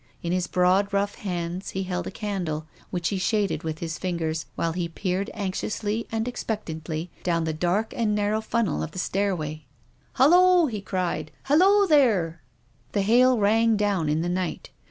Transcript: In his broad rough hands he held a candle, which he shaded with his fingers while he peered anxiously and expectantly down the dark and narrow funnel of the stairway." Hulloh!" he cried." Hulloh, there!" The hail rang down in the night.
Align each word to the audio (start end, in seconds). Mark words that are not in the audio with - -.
In 0.23 0.31
his 0.31 0.47
broad 0.47 0.91
rough 0.93 1.13
hands 1.13 1.69
he 1.69 1.83
held 1.83 2.07
a 2.07 2.09
candle, 2.09 2.65
which 2.89 3.09
he 3.09 3.19
shaded 3.19 3.61
with 3.61 3.77
his 3.77 3.99
fingers 3.99 4.47
while 4.55 4.73
he 4.73 4.87
peered 4.89 5.29
anxiously 5.35 6.07
and 6.11 6.27
expectantly 6.27 7.11
down 7.21 7.43
the 7.43 7.53
dark 7.53 7.93
and 7.95 8.15
narrow 8.15 8.41
funnel 8.41 8.81
of 8.81 8.93
the 8.93 8.97
stairway." 8.97 9.67
Hulloh!" 10.17 10.65
he 10.73 10.81
cried." 10.81 11.29
Hulloh, 11.49 11.85
there!" 11.85 12.41
The 12.93 13.03
hail 13.03 13.37
rang 13.37 13.77
down 13.77 14.09
in 14.09 14.21
the 14.23 14.27
night. 14.27 14.71